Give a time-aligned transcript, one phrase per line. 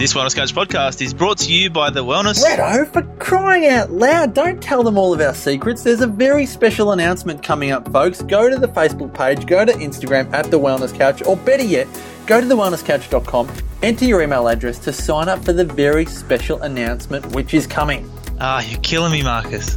[0.00, 2.42] This Wellness Couch podcast is brought to you by the Wellness.
[2.42, 5.82] Redo, for crying out loud, don't tell them all of our secrets.
[5.82, 8.22] There's a very special announcement coming up, folks.
[8.22, 11.86] Go to the Facebook page, go to Instagram at The Wellness Couch, or better yet,
[12.26, 13.50] go to thewellnesscouch.com,
[13.82, 18.10] enter your email address to sign up for the very special announcement which is coming.
[18.40, 19.76] Ah, you're killing me, Marcus.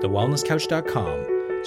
[0.00, 1.37] TheWellnessCouch.com,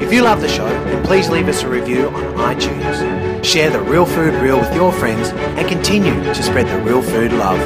[0.00, 3.44] If you love the show, then please leave us a review on iTunes.
[3.44, 7.32] Share the Real Food Reel with your friends and continue to spread the real food
[7.32, 7.60] love.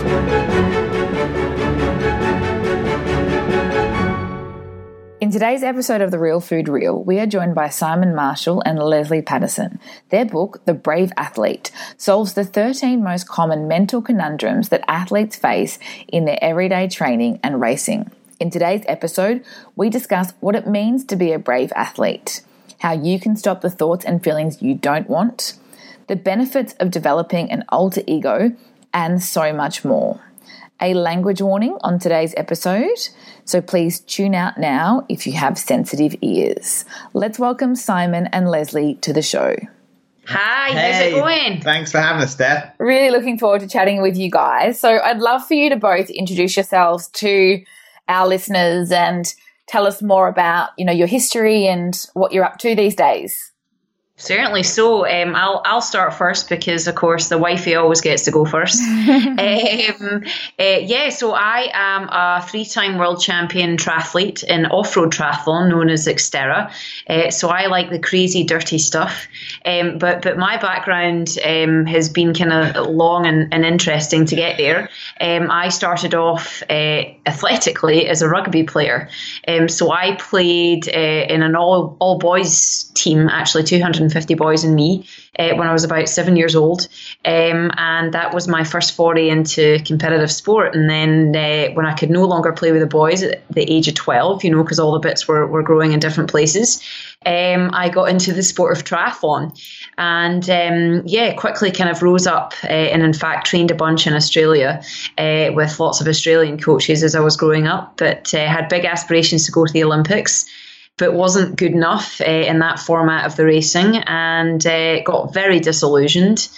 [5.20, 8.78] In today's episode of The Real Food Reel, we are joined by Simon Marshall and
[8.78, 9.78] Lesley Paterson.
[10.11, 15.78] Their book, The Brave Athlete, solves the 13 most common mental conundrums that athletes face
[16.08, 18.11] in their everyday training and racing.
[18.40, 19.44] In today's episode,
[19.77, 22.40] we discuss what it means to be a brave athlete,
[22.78, 25.54] how you can stop the thoughts and feelings you don't want,
[26.08, 28.56] the benefits of developing an alter ego,
[28.92, 30.20] and so much more.
[30.82, 32.98] A language warning on today's episode,
[33.44, 36.84] so please tune out now if you have sensitive ears.
[37.12, 39.55] Let's welcome Simon and Lesley to the show.
[40.27, 41.60] Hi, hey, how's it going?
[41.60, 42.74] Thanks for having us, Steph.
[42.78, 44.80] Really looking forward to chatting with you guys.
[44.80, 47.62] So, I'd love for you to both introduce yourselves to
[48.08, 49.33] our listeners and
[49.66, 53.52] tell us more about, you know, your history and what you're up to these days.
[54.16, 54.62] Certainly.
[54.62, 58.44] So um, I'll I'll start first because of course the wifey always gets to go
[58.44, 58.80] first.
[59.08, 61.08] um, uh, yeah.
[61.08, 66.73] So I am a three-time world champion triathlete in off-road triathlon, known as Xterra.
[67.09, 69.27] Uh, so I like the crazy, dirty stuff.
[69.65, 74.37] Um, but but my background um, has been kind of long and, and, interesting to
[74.37, 74.89] get there.
[75.20, 79.09] Um, I started off uh, athletically as a rugby player.
[79.48, 84.75] Um, so I played uh, in an all all boys team, actually 250 boys and
[84.75, 85.07] me
[85.39, 86.89] uh, when I was about seven years old.
[87.25, 90.75] Um, and that was my first foray into competitive sport.
[90.75, 93.89] And then uh, when I could no longer play with the boys at the age
[93.89, 96.83] of 12, you know, because all the bits were, were growing in different places,
[97.27, 99.58] um, I got into the sport of triathlon.
[99.96, 104.06] And um, yeah, quickly kind of rose up uh, and in fact trained a bunch
[104.06, 104.82] in Australia
[105.18, 108.84] uh, with lots of Australian coaches as I was growing up, but uh, had big
[108.84, 110.46] aspirations to go to the Olympics
[110.96, 115.58] but wasn't good enough uh, in that format of the racing and uh, got very
[115.58, 116.48] disillusioned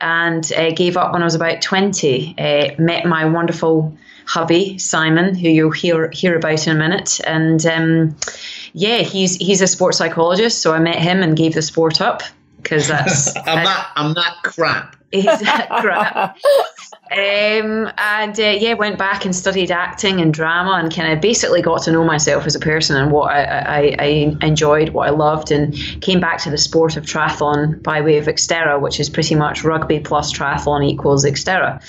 [0.00, 2.34] and uh, gave up when I was about 20.
[2.38, 7.18] Uh, met my wonderful hubby, Simon, who you'll hear, hear about in a minute.
[7.26, 8.16] And um,
[8.72, 12.22] yeah, he's, he's a sports psychologist, so I met him and gave the sport up
[12.62, 13.36] because that's.
[13.46, 14.96] I'm, that, I'm that crap.
[15.10, 16.36] He's that crap.
[17.10, 21.62] Um, and uh, yeah, went back and studied acting and drama and kind of basically
[21.62, 25.10] got to know myself as a person and what I, I, I, enjoyed, what I
[25.10, 29.08] loved, and came back to the sport of triathlon by way of Xterra, which is
[29.08, 31.82] pretty much rugby plus triathlon equals Xterra.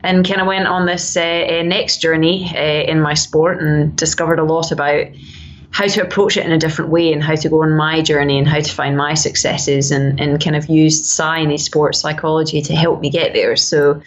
[0.00, 3.96] And kind of went on this uh, uh, next journey uh, in my sport and
[3.96, 5.06] discovered a lot about
[5.70, 8.38] how to approach it in a different way and how to go on my journey
[8.38, 12.74] and how to find my successes and, and kind of used science sports psychology to
[12.74, 13.56] help me get there.
[13.56, 14.00] So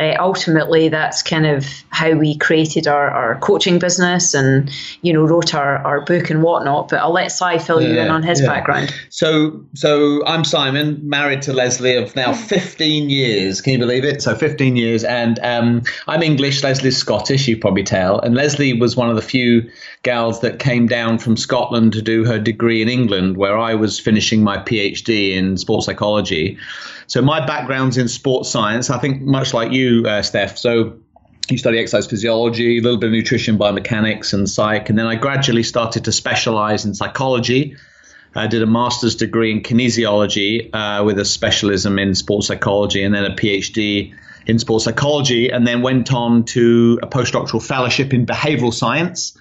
[0.00, 4.70] uh, ultimately that's kind of how we created our, our coaching business and
[5.02, 8.00] you know wrote our, our book and whatnot but i'll let Si fill yeah, you
[8.00, 8.46] in on his yeah.
[8.46, 8.94] background.
[9.10, 13.60] So so i'm simon married to lesley of now 15 years.
[13.60, 14.22] Can you believe it?
[14.22, 18.96] So 15 years and um, i'm english lesley's scottish you probably tell and lesley was
[18.96, 19.68] one of the few
[20.02, 23.98] gals that came down from scotland to do her degree in england where i was
[24.00, 26.56] finishing my phd in sports psychology
[27.10, 28.88] so my background's in sports science.
[28.88, 30.56] I think much like you, uh, Steph.
[30.56, 31.00] So
[31.48, 34.88] you study exercise physiology, a little bit of nutrition, biomechanics, and psych.
[34.88, 37.76] And then I gradually started to specialize in psychology.
[38.36, 43.12] I did a master's degree in kinesiology uh, with a specialism in sports psychology, and
[43.12, 44.14] then a PhD
[44.46, 49.36] in sports psychology, and then went on to a postdoctoral fellowship in behavioral science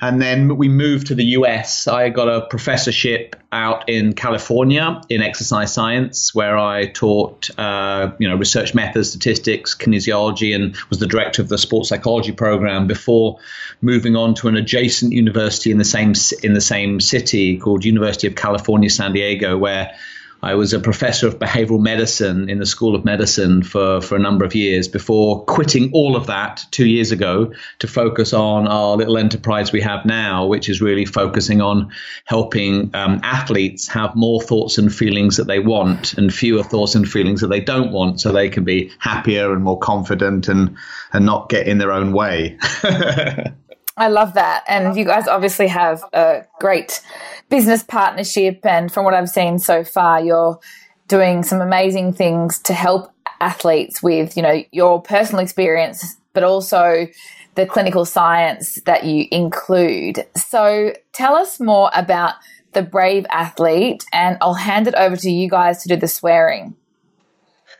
[0.00, 1.86] and then we moved to the US.
[1.86, 8.28] I got a professorship out in California in exercise science, where I taught, uh, you
[8.28, 13.38] know, research methods, statistics, kinesiology, and was the director of the sports psychology program before
[13.82, 18.26] moving on to an adjacent university in the same in the same city called University
[18.26, 19.94] of California, San Diego, where
[20.42, 24.18] I was a professor of behavioral medicine in the School of Medicine for, for a
[24.18, 28.96] number of years before quitting all of that two years ago to focus on our
[28.96, 31.90] little enterprise we have now, which is really focusing on
[32.24, 37.08] helping um, athletes have more thoughts and feelings that they want and fewer thoughts and
[37.08, 40.74] feelings that they don't want so they can be happier and more confident and,
[41.12, 42.58] and not get in their own way.
[44.00, 44.64] I love that.
[44.66, 47.02] And you guys obviously have a great
[47.50, 48.64] business partnership.
[48.64, 50.58] And from what I've seen so far, you're
[51.06, 57.08] doing some amazing things to help athletes with, you know, your personal experience, but also
[57.56, 60.26] the clinical science that you include.
[60.34, 62.36] So tell us more about
[62.72, 66.74] the brave athlete and I'll hand it over to you guys to do the swearing.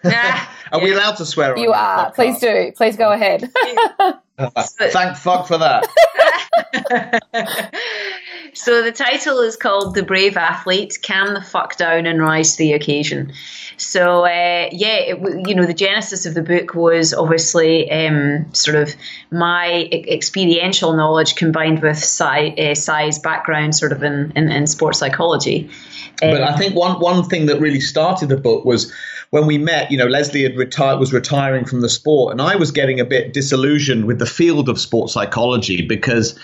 [0.72, 1.58] are we allowed to swear?
[1.58, 2.10] You are.
[2.10, 2.14] Podcast?
[2.14, 2.72] Please do.
[2.76, 3.50] Please go ahead.
[4.38, 5.86] Thank fuck for that.
[8.54, 12.58] So the title is called "The Brave Athlete: Calm the Fuck Down and Rise to
[12.58, 13.32] the Occasion."
[13.76, 18.76] So uh, yeah, it, you know, the genesis of the book was obviously um, sort
[18.76, 18.94] of
[19.30, 24.98] my experiential knowledge combined with Si, uh, Si's background, sort of in, in, in sports
[24.98, 25.70] psychology.
[26.20, 28.92] but I think one one thing that really started the book was
[29.30, 32.56] when we met, you know, Lesley had retired, was retiring from the sport, and I
[32.56, 36.38] was getting a bit disillusioned with the field of sports psychology because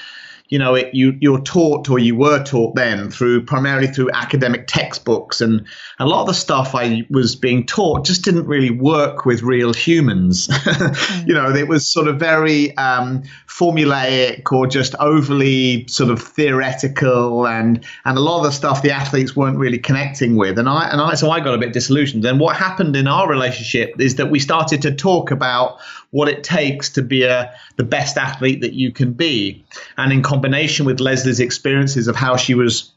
[0.48, 4.66] you know, it, you you're taught or you were taught then through primarily through academic
[4.66, 5.66] textbooks, and
[5.98, 9.72] a lot of the stuff I was being taught just didn't really work with real
[9.72, 10.48] humans.
[11.26, 17.46] you know, it was sort of very um, formulaic or just overly sort of theoretical,
[17.46, 20.88] and and a lot of the stuff the athletes weren't really connecting with, and I
[20.90, 22.24] and I so I got a bit disillusioned.
[22.24, 25.80] And what happened in our relationship is that we started to talk about
[26.16, 29.62] what it takes to be a, the best athlete that you can be.
[29.98, 32.90] And in combination with Lesley's experiences of how she was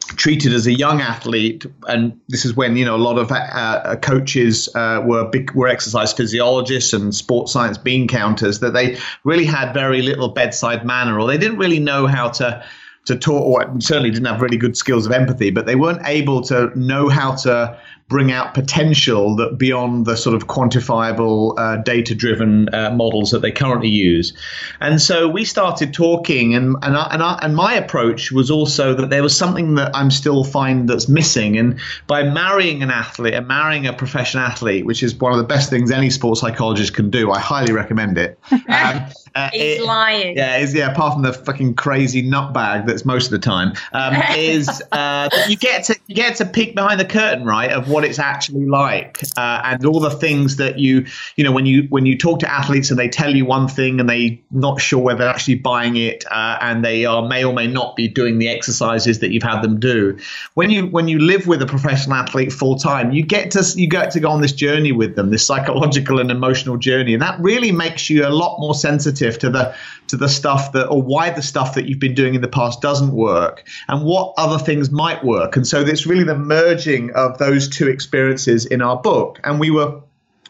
[0.00, 3.34] treated as a young athlete, and this is when you know a lot of uh,
[3.34, 8.96] uh, coaches uh, were big, were exercise physiologists and sports science bean counters, that they
[9.22, 12.64] really had very little bedside manner, or they didn't really know how to
[13.04, 16.40] to talk, or certainly didn't have really good skills of empathy, but they weren't able
[16.40, 17.78] to know how to
[18.12, 23.40] bring out potential that beyond the sort of quantifiable uh, data driven uh, models that
[23.40, 24.34] they currently use.
[24.80, 28.94] And so we started talking, and and, I, and, I, and my approach was also
[28.94, 31.56] that there was something that I'm still find that's missing.
[31.56, 35.44] And by marrying an athlete and marrying a professional athlete, which is one of the
[35.44, 38.38] best things any sports psychologist can do, I highly recommend it.
[38.72, 40.36] Um, uh, He's it, lying.
[40.36, 40.90] Yeah, is yeah.
[40.90, 45.56] Apart from the fucking crazy nutbag that's most of the time, um, is uh, you
[45.56, 49.20] get to you get to peek behind the curtain, right, of what it's actually like,
[49.36, 51.06] uh, and all the things that you
[51.36, 54.00] you know when you when you talk to athletes and they tell you one thing
[54.00, 57.52] and they not sure whether they're actually buying it, uh, and they are may or
[57.52, 60.18] may not be doing the exercises that you've had them do.
[60.54, 63.88] When you when you live with a professional athlete full time, you get to you
[63.88, 67.38] get to go on this journey with them, this psychological and emotional journey, and that
[67.40, 69.74] really makes you a lot more sensitive sensitive to the
[70.08, 72.80] to the stuff that or why the stuff that you've been doing in the past
[72.80, 75.56] doesn't work and what other things might work.
[75.56, 79.40] And so it's really the merging of those two experiences in our book.
[79.44, 80.00] And we were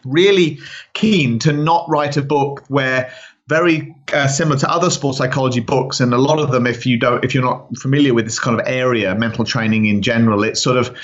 [0.04, 0.58] really
[0.94, 3.12] keen to not write a book where
[3.48, 6.96] very uh, similar to other sports psychology books and a lot of them if you
[6.96, 10.62] don't if you're not familiar with this kind of area mental training in general it's
[10.62, 10.96] sort of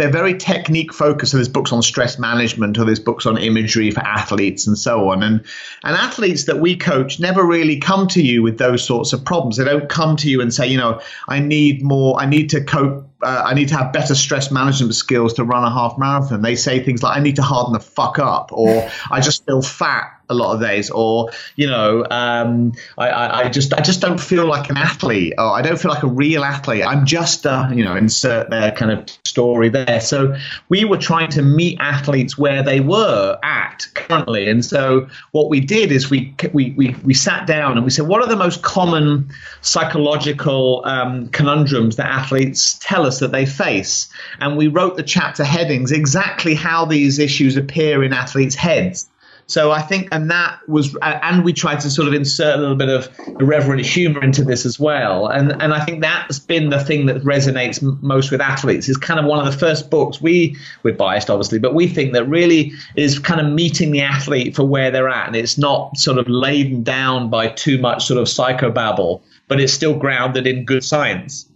[0.00, 1.32] they're very technique focused.
[1.32, 5.10] So there's books on stress management, or there's books on imagery for athletes, and so
[5.10, 5.22] on.
[5.22, 5.44] And
[5.84, 9.58] and athletes that we coach never really come to you with those sorts of problems.
[9.58, 12.18] They don't come to you and say, you know, I need more.
[12.18, 13.06] I need to cope.
[13.22, 16.42] Uh, I need to have better stress management skills to run a half marathon.
[16.42, 19.62] They say things like, I need to harden the fuck up, or I just feel
[19.62, 24.00] fat a lot of days, or you know, um, I, I, I, just I just
[24.00, 26.86] don't feel like an athlete, or I don't feel like a real athlete.
[26.86, 30.00] I'm just a you know insert their kind of story there.
[30.00, 30.36] So
[30.68, 35.60] we were trying to meet athletes where they were at currently, and so what we
[35.60, 38.62] did is we we we, we sat down and we said, what are the most
[38.62, 44.08] common psychological um, conundrums that athletes tell us that they face,
[44.38, 49.09] and we wrote the chapter headings exactly how these issues appear in athletes' heads.
[49.50, 52.76] So I think, and that was, and we tried to sort of insert a little
[52.76, 53.08] bit of
[53.40, 55.26] irreverent humor into this as well.
[55.26, 58.88] And and I think that's been the thing that resonates most with athletes.
[58.88, 62.12] Is kind of one of the first books we we're biased obviously, but we think
[62.12, 65.98] that really is kind of meeting the athlete for where they're at, and it's not
[65.98, 70.64] sort of laden down by too much sort of psychobabble, but it's still grounded in
[70.64, 71.49] good science.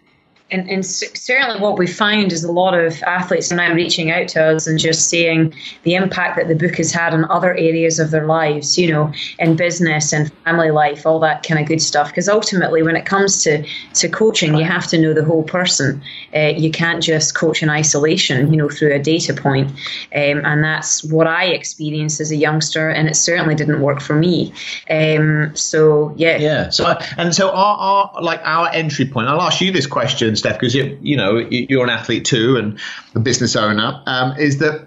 [0.55, 4.29] And, and certainly what we find is a lot of athletes are now reaching out
[4.29, 7.99] to us and just saying the impact that the book has had on other areas
[7.99, 11.83] of their lives, you know, in business and family life, all that kind of good
[11.83, 12.07] stuff.
[12.09, 16.01] Because ultimately, when it comes to, to coaching, you have to know the whole person.
[16.35, 19.69] Uh, you can't just coach in isolation, you know, through a data point.
[20.15, 24.15] Um, and that's what I experienced as a youngster, and it certainly didn't work for
[24.15, 24.53] me.
[24.89, 26.37] Um, so, yeah.
[26.37, 26.71] Yeah.
[26.71, 30.61] So, and so our, our, like our entry point, I'll ask you this question, Steph,
[30.61, 32.79] because you, you know, you're an athlete too and
[33.15, 34.87] a business owner, um, is that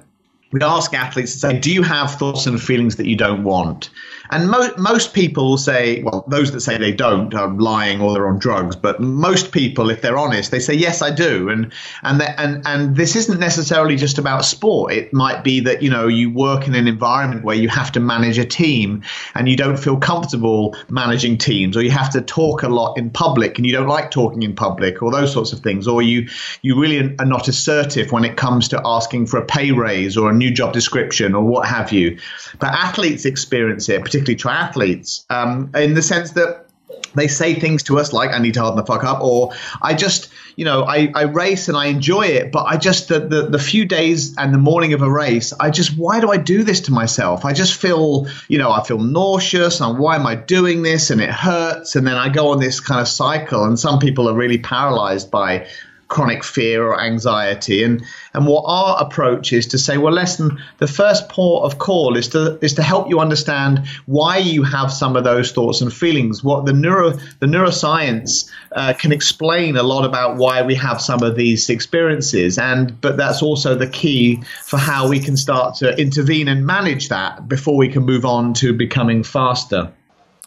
[0.51, 3.89] we ask athletes to say, do you have thoughts and feelings that you don't want?
[4.29, 8.27] And mo- most people say, well, those that say they don't are lying or they're
[8.27, 8.75] on drugs.
[8.75, 11.49] But most people, if they're honest, they say, yes, I do.
[11.49, 11.71] And
[12.03, 14.93] and and and this isn't necessarily just about sport.
[14.93, 17.99] It might be that you know you work in an environment where you have to
[17.99, 19.03] manage a team
[19.35, 23.09] and you don't feel comfortable managing teams, or you have to talk a lot in
[23.09, 26.27] public and you don't like talking in public, or those sorts of things, or you
[26.61, 30.29] you really are not assertive when it comes to asking for a pay raise or
[30.29, 32.17] a new job description or what have you.
[32.59, 36.67] But athletes experience it, triathletes, um, in the sense that
[37.15, 39.93] they say things to us like I need to harden the fuck up or I
[39.93, 43.43] just you know I, I race and I enjoy it but I just the, the,
[43.43, 46.63] the few days and the morning of a race I just why do I do
[46.63, 47.45] this to myself?
[47.45, 51.19] I just feel you know I feel nauseous and why am I doing this and
[51.21, 54.35] it hurts and then I go on this kind of cycle and some people are
[54.35, 55.67] really paralyzed by
[56.07, 57.83] chronic fear or anxiety.
[57.83, 62.17] And and what our approach is to say, well, listen, the first port of call
[62.17, 65.91] is to is to help you understand why you have some of those thoughts and
[65.91, 66.43] feelings.
[66.43, 71.23] What the neuro the neuroscience uh, can explain a lot about why we have some
[71.23, 75.99] of these experiences, and but that's also the key for how we can start to
[75.99, 79.91] intervene and manage that before we can move on to becoming faster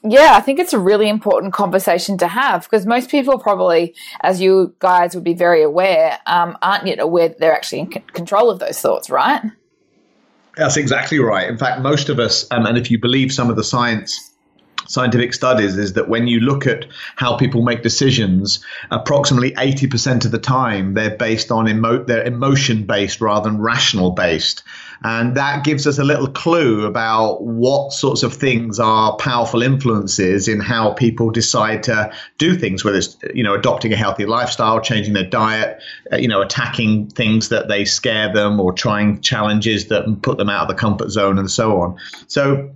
[0.03, 4.41] yeah, I think it's a really important conversation to have because most people probably, as
[4.41, 8.05] you guys would be very aware, um, aren't yet aware that they're actually in c-
[8.13, 9.43] control of those thoughts, right?
[10.57, 11.49] That's exactly right.
[11.49, 14.31] In fact, most of us, um, and if you believe some of the science
[14.91, 20.33] scientific studies is that when you look at how people make decisions, approximately 80% of
[20.33, 24.65] the time they're based on emo- they're emotion based rather than rational based.
[25.03, 30.47] And that gives us a little clue about what sorts of things are powerful influences
[30.47, 34.81] in how people decide to do things, whether it's, you know, adopting a healthy lifestyle,
[34.81, 35.81] changing their diet,
[36.13, 40.51] uh, you know, attacking things that they scare them or trying challenges that put them
[40.51, 41.99] out of the comfort zone and so on.
[42.27, 42.71] So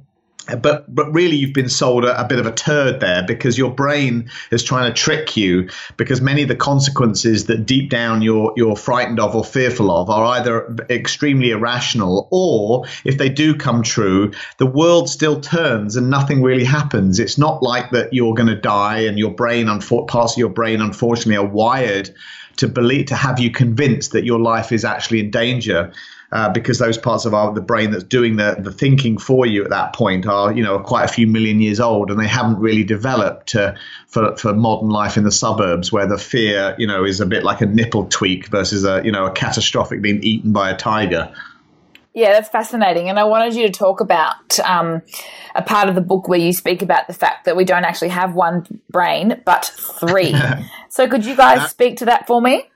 [0.60, 3.70] but but really you've been sold a, a, bit of a turd there because your
[3.70, 8.52] brain is trying to trick you because many of the consequences that deep down you're
[8.56, 13.82] you're frightened of or fearful of are either extremely irrational or if they do come
[13.82, 17.18] true the world still turns and nothing really happens.
[17.18, 20.80] It's not like that you're going to die and your brain parts of your brain
[20.80, 22.14] unfortunately are wired
[22.56, 25.92] to believe to have you convinced that your life is actually in danger
[26.34, 29.62] uh, because those parts of our the brain that's doing the, the thinking for you
[29.62, 32.58] at that point are you know quite a few million years old and they haven't
[32.58, 33.74] really developed to,
[34.08, 37.44] for, for modern life in the suburbs where the fear you know is a bit
[37.44, 41.32] like a nipple tweak versus a you know a catastrophic being eaten by a tiger.
[42.14, 43.08] Yeah, that's fascinating.
[43.08, 45.02] And I wanted you to talk about um,
[45.56, 48.10] a part of the book where you speak about the fact that we don't actually
[48.10, 49.64] have one brain, but
[49.98, 50.32] three.
[50.88, 52.70] so, could you guys speak to that for me?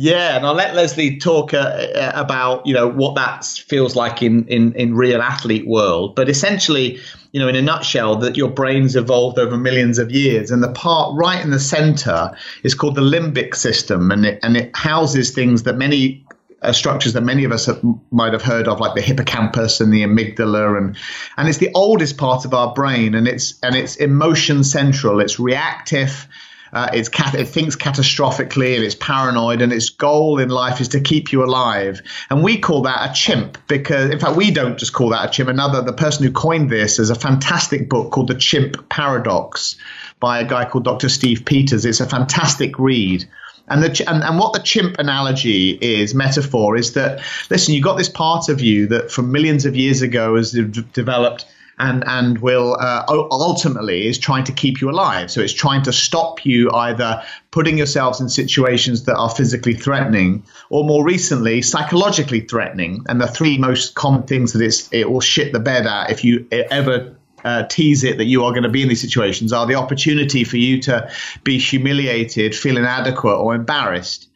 [0.00, 4.22] Yeah, and I'll let Lesley talk uh, uh, about you know what that feels like
[4.22, 6.14] in, in in real athlete world.
[6.14, 7.00] But essentially,
[7.32, 10.70] you know, in a nutshell, that your brain's evolved over millions of years, and the
[10.70, 12.30] part right in the center
[12.62, 16.24] is called the limbic system, and it and it houses things that many
[16.62, 19.92] uh, structures that many of us have, might have heard of, like the hippocampus and
[19.92, 20.96] the amygdala, and
[21.36, 25.18] and it's the oldest part of our brain, and it's and it's emotion central.
[25.18, 26.28] It's reactive.
[26.72, 31.00] Uh, cat- it thinks catastrophically and it's paranoid, and its goal in life is to
[31.00, 32.00] keep you alive.
[32.30, 35.32] And we call that a chimp because, in fact, we don't just call that a
[35.32, 35.48] chimp.
[35.48, 39.76] Another, the person who coined this, is a fantastic book called The Chimp Paradox
[40.20, 41.08] by a guy called Dr.
[41.08, 41.84] Steve Peters.
[41.84, 43.28] It's a fantastic read.
[43.68, 47.20] And, the, and, and what the chimp analogy is, metaphor, is that,
[47.50, 51.46] listen, you've got this part of you that from millions of years ago has developed–
[51.78, 55.30] and and will uh, ultimately is trying to keep you alive.
[55.30, 60.44] So it's trying to stop you either putting yourselves in situations that are physically threatening,
[60.70, 63.04] or more recently, psychologically threatening.
[63.08, 66.24] And the three most common things that it's, it will shit the bed at if
[66.24, 69.66] you ever uh, tease it that you are going to be in these situations are
[69.66, 71.10] the opportunity for you to
[71.44, 74.28] be humiliated, feel inadequate, or embarrassed.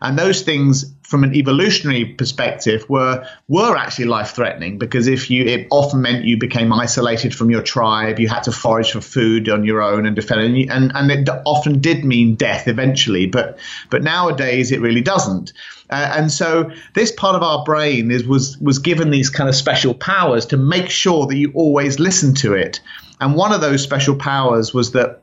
[0.00, 5.42] And those things, from an evolutionary perspective, were were actually life threatening because if you,
[5.42, 8.18] it often meant you became isolated from your tribe.
[8.20, 11.80] You had to forage for food on your own and defend, and and it often
[11.80, 13.24] did mean death eventually.
[13.24, 15.54] But but nowadays it really doesn't.
[15.88, 19.54] Uh, and so this part of our brain is was was given these kind of
[19.54, 22.80] special powers to make sure that you always listen to it.
[23.18, 25.22] And one of those special powers was that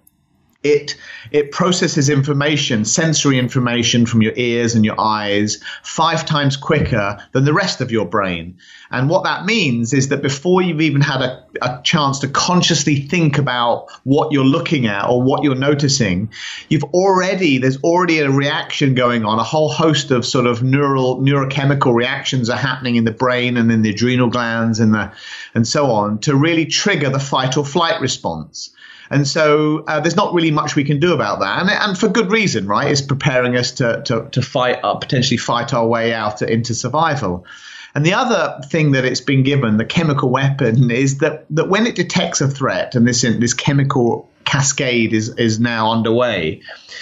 [0.65, 0.95] it
[1.31, 7.45] it processes information, sensory information from your ears and your eyes five times quicker than
[7.45, 8.57] the rest of your brain.
[8.91, 13.01] And what that means is that before you've even had a, a chance to consciously
[13.01, 16.31] think about what you're looking at or what you're noticing,
[16.69, 19.37] you've already there's already a reaction going on.
[19.37, 23.71] A whole host of sort of neural neurochemical reactions are happening in the brain and
[23.71, 25.11] in the adrenal glands and the
[25.53, 28.71] and so on to really trigger the fight or flight response.
[29.09, 32.07] And so uh, there's not really much we can do about that, and, and for
[32.07, 32.89] good reason, right?
[32.91, 37.45] It's preparing us to to, to fight, uh, potentially fight our way out into survival.
[37.93, 41.87] And the other thing that it's been given, the chemical weapon, is that, that when
[41.87, 46.61] it detects a threat, and this this chemical cascade is, is now underway,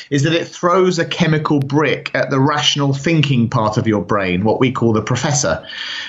[0.09, 4.43] is that it throws a chemical brick at the rational thinking part of your brain,
[4.43, 5.65] what we call the professor.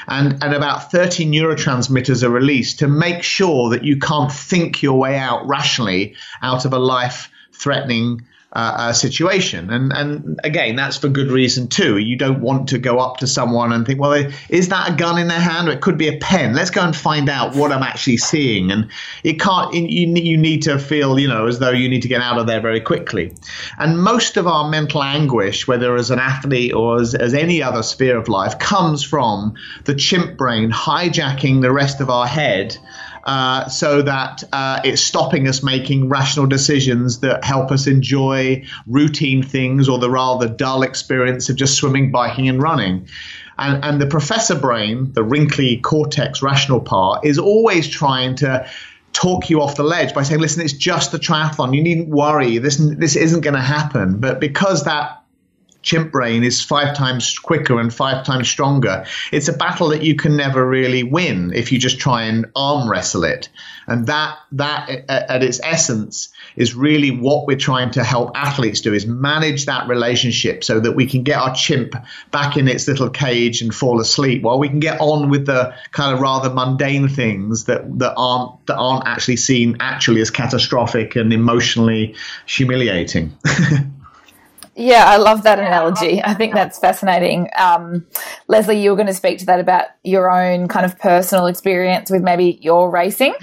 [0.08, 4.98] And, and about 30 neurotransmitters are released to make sure that you can't think your
[4.98, 8.22] way out rationally out of a life threatening
[8.54, 9.70] uh, situation.
[9.70, 11.98] And and again, that's for good reason too.
[11.98, 15.18] You don't want to go up to someone and think, well, is that a gun
[15.18, 15.68] in their hand?
[15.68, 16.54] Or it could be a pen.
[16.54, 18.70] Let's go and find out what I'm actually seeing.
[18.70, 18.88] And
[19.24, 19.74] it can't.
[19.74, 22.46] You you need to feel, you know, as though you need to get out of
[22.46, 23.34] there very quickly.
[23.78, 27.82] And most of our mental anguish, whether as an athlete or as, as any other
[27.82, 32.76] sphere of life, comes from the chimp brain hijacking the rest of our head
[33.24, 39.42] uh, so that uh, it's stopping us making rational decisions that help us enjoy routine
[39.42, 43.08] things or the rather dull experience of just swimming, biking, and running.
[43.58, 48.68] And, and the professor brain, the wrinkly cortex rational part, is always trying to
[49.14, 51.74] talk you off the ledge by saying, listen, it's just a triathlon.
[51.74, 52.58] You needn't worry.
[52.58, 54.18] This, this isn't going to happen.
[54.18, 55.23] But because that
[55.84, 59.04] chimp brain is five times quicker and five times stronger.
[59.30, 62.90] It's a battle that you can never really win if you just try and arm
[62.90, 63.48] wrestle it.
[63.86, 68.80] And that that uh, at its essence is really what we're trying to help athletes
[68.80, 71.94] do is manage that relationship so that we can get our chimp
[72.30, 75.74] back in its little cage and fall asleep while we can get on with the
[75.90, 81.16] kind of rather mundane things that, that aren't that aren't actually seen actually as catastrophic
[81.16, 82.14] and emotionally
[82.46, 83.36] humiliating.
[84.76, 86.22] Yeah, I love that analogy.
[86.22, 87.48] I think that's fascinating.
[87.56, 88.06] Um,
[88.48, 92.10] Lesley, you were going to speak to that about your own kind of personal experience
[92.10, 93.34] with maybe your racing.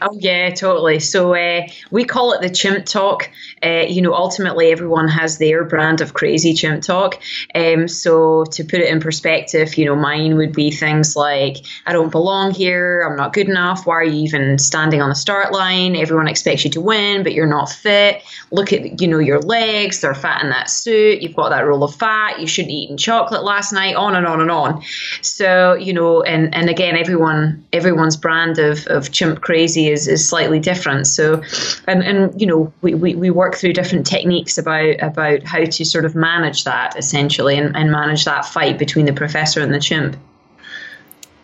[0.00, 1.00] Oh yeah, totally.
[1.00, 3.30] So uh, we call it the chimp talk.
[3.64, 7.20] Uh, you know, ultimately everyone has their brand of crazy chimp talk.
[7.54, 11.92] Um, so to put it in perspective, you know, mine would be things like, "I
[11.92, 13.06] don't belong here.
[13.08, 13.86] I'm not good enough.
[13.86, 15.96] Why are you even standing on the start line?
[15.96, 18.22] Everyone expects you to win, but you're not fit.
[18.50, 20.00] Look at you know your legs.
[20.00, 21.22] They're fat in that suit.
[21.22, 22.40] You've got that roll of fat.
[22.40, 23.94] You shouldn't eaten chocolate last night.
[23.96, 24.82] On and on and on.
[25.22, 30.26] So you know, and and again, everyone everyone's brand of of chimp crazy is, is
[30.26, 31.06] slightly different.
[31.06, 31.42] So,
[31.86, 35.84] and, and you know, we, we, we work through different techniques about about how to
[35.84, 39.80] sort of manage that essentially and, and manage that fight between the professor and the
[39.80, 40.16] chimp.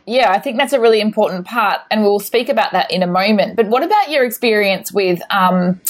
[0.06, 3.06] Yeah, I think that's a really important part, and we'll speak about that in a
[3.06, 3.54] moment.
[3.54, 5.80] But what about your experience with um,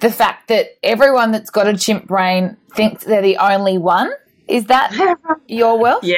[0.00, 4.10] the fact that everyone that's got a chimp brain thinks they're the only one?
[4.48, 4.92] Is that
[5.46, 6.02] your world?
[6.02, 6.16] Yeah,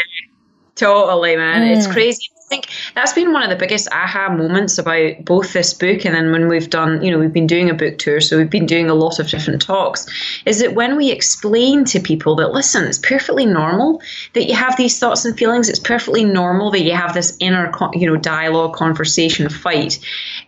[0.74, 1.62] totally, man.
[1.62, 1.76] Mm.
[1.76, 6.04] It's crazy think that's been one of the biggest aha moments about both this book
[6.04, 8.50] and then when we've done, you know, we've been doing a book tour, so we've
[8.50, 10.06] been doing a lot of different talks,
[10.44, 14.02] is that when we explain to people that, listen, it's perfectly normal
[14.34, 17.72] that you have these thoughts and feelings, it's perfectly normal that you have this inner,
[17.94, 19.98] you know, dialogue, conversation, fight.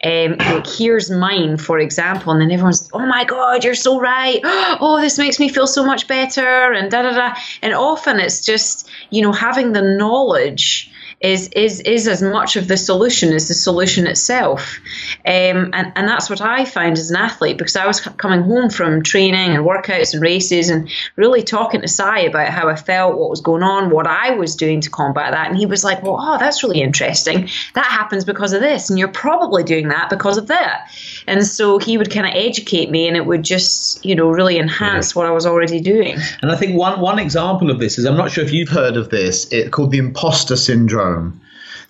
[0.05, 4.41] Um, like, here's mine, for example, and then everyone's oh my God, you're so right.
[4.81, 7.35] Oh, this makes me feel so much better, and da da da.
[7.63, 10.91] And often it's just, you know, having the knowledge
[11.25, 14.79] is is is as much of the solution as the solution itself.
[15.25, 18.69] Um, and, and that's what I found as an athlete because I was coming home
[18.69, 23.17] from training and workouts and races and really talking to Si about how I felt,
[23.17, 25.49] what was going on, what I was doing to combat that.
[25.49, 27.49] And he was like, Well, oh, that's really interesting.
[27.75, 28.91] That happens because of this.
[28.91, 30.91] And you're probably doing that because of that.
[31.27, 34.59] And so he would kind of educate me and it would just, you know, really
[34.59, 36.17] enhance what I was already doing.
[36.43, 38.97] And I think one, one example of this is I'm not sure if you've heard
[38.97, 41.41] of this, it's called the imposter syndrome.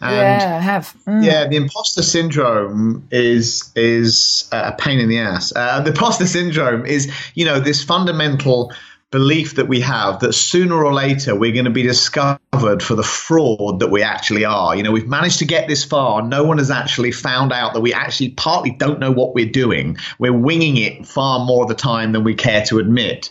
[0.01, 0.94] And yeah, I have.
[1.07, 1.25] Mm.
[1.25, 5.53] Yeah, the imposter syndrome is is a pain in the ass.
[5.55, 8.73] Uh, the imposter syndrome is, you know, this fundamental
[9.14, 13.03] belief that we have that sooner or later we're going to be discovered for the
[13.05, 14.74] fraud that we actually are.
[14.74, 16.20] You know, we've managed to get this far.
[16.20, 19.96] No one has actually found out that we actually partly don't know what we're doing.
[20.18, 23.31] We're winging it far more of the time than we care to admit.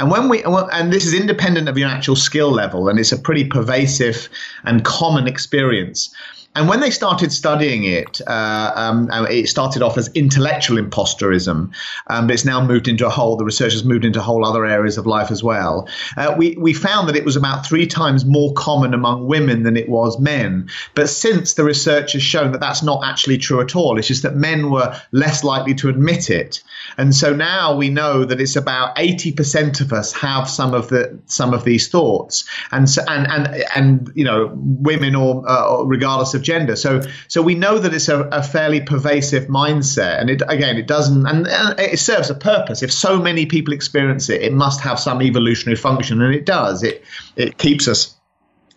[0.00, 3.18] And when we and this is independent of your actual skill level, and it's a
[3.18, 4.28] pretty pervasive
[4.64, 6.12] and common experience.
[6.52, 11.72] And when they started studying it, uh, um, uh, it started off as intellectual imposterism,
[12.08, 13.36] um, but it's now moved into a whole.
[13.36, 15.88] The research has moved into whole other areas of life as well.
[16.16, 19.76] Uh, we we found that it was about three times more common among women than
[19.76, 20.70] it was men.
[20.96, 24.24] But since the research has shown that that's not actually true at all, it's just
[24.24, 26.64] that men were less likely to admit it.
[26.98, 30.88] And so now we know that it's about eighty percent of us have some of
[30.88, 35.84] the some of these thoughts, and so, and and and you know women or uh,
[35.84, 36.76] regardless of of gender.
[36.76, 40.86] So so we know that it's a, a fairly pervasive mindset, and it again it
[40.86, 42.82] doesn't and, and, it serves a purpose.
[42.82, 46.82] If so many people experience it, it must have some evolutionary function, and it does.
[46.82, 47.04] It
[47.36, 48.16] it keeps us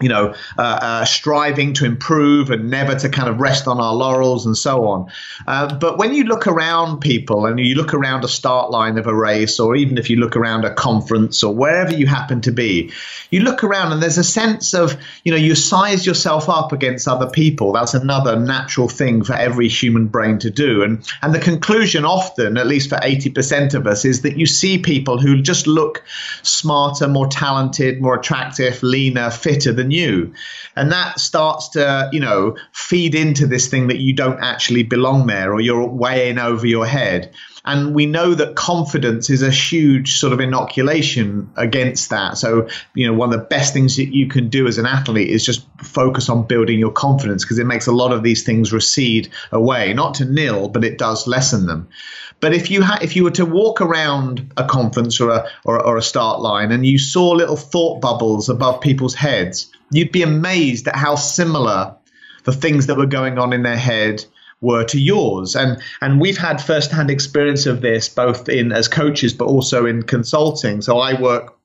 [0.04, 3.94] you know, uh, uh, striving to improve and never to kind of rest on our
[3.94, 5.12] laurels and so on.
[5.48, 9.08] Uh, but when you look around people and you look around a start line of
[9.08, 12.52] a race, or even if you look around a conference or wherever you happen to
[12.52, 12.92] be,
[13.30, 17.08] you look around and there's a sense of, you know, you size yourself up against
[17.08, 17.74] other people.
[17.74, 20.84] That's another natural thing for every human brain to do.
[20.84, 24.78] And, and the conclusion often, at least for 80% of us, is that you see
[24.78, 26.04] people who just look
[26.44, 30.34] smarter, more talented, more attractive, leaner, fitter than you.
[30.76, 35.28] And that starts to, you know, feed into this thing that you don't actually belong
[35.28, 37.34] there or you're way in over your head.
[37.66, 42.38] And we know that confidence is a huge sort of inoculation against that.
[42.38, 45.30] So, you know, one of the best things that you can do as an athlete
[45.30, 48.74] is just focus on building your confidence because it makes a lot of these things
[48.74, 51.88] recede away, not to nil, but it does lessen them.
[52.42, 55.82] But if you ha- if you were to walk around a conference or a or,
[55.82, 60.24] or a start line and you saw little thought bubbles above people's heads, you'd be
[60.24, 61.96] amazed at how similar
[62.44, 64.26] the things that were going on in their head
[64.62, 65.56] were to yours.
[65.56, 70.04] And and we've had first-hand experience of this both in as coaches but also in
[70.04, 70.82] consulting.
[70.82, 71.58] So I work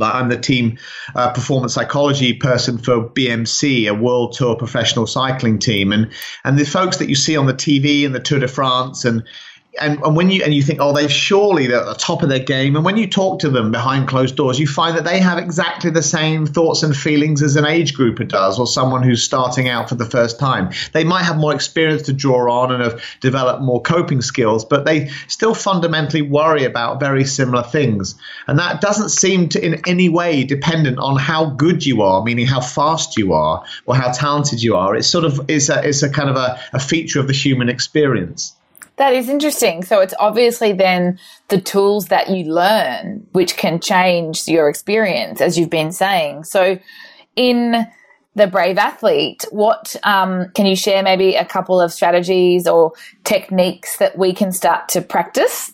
[0.00, 0.78] I'm the team
[1.14, 6.10] uh, performance psychology person for BMC, a world tour professional cycling team, and
[6.44, 9.22] and the folks that you see on the TV and the Tour de France and
[9.80, 12.28] and, and when you and you think, oh, they've surely they're at the top of
[12.28, 15.18] their game, and when you talk to them behind closed doors, you find that they
[15.20, 19.22] have exactly the same thoughts and feelings as an age grouper does, or someone who's
[19.22, 20.70] starting out for the first time.
[20.92, 24.84] They might have more experience to draw on and have developed more coping skills, but
[24.84, 28.14] they still fundamentally worry about very similar things,
[28.46, 32.46] and that doesn't seem to in any way dependent on how good you are, meaning
[32.46, 34.96] how fast you are or how talented you are.
[34.96, 37.68] It's sort of is a, it's a kind of a, a feature of the human
[37.68, 38.55] experience.
[38.96, 39.84] That is interesting.
[39.84, 45.58] So it's obviously then the tools that you learn which can change your experience, as
[45.58, 46.44] you've been saying.
[46.44, 46.78] So
[47.36, 47.86] in
[48.34, 51.02] the brave athlete, what um, can you share?
[51.02, 52.92] Maybe a couple of strategies or
[53.24, 55.72] techniques that we can start to practice.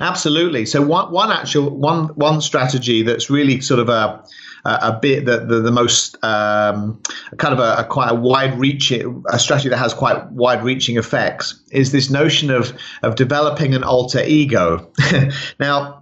[0.00, 0.66] Absolutely.
[0.66, 4.22] So one one actual one one strategy that's really sort of a
[4.64, 7.00] a bit that the, the most um,
[7.38, 10.96] kind of a, a, quite a wide reaching a strategy that has quite wide reaching
[10.96, 14.90] effects is this notion of of developing an alter ego.
[15.60, 16.01] now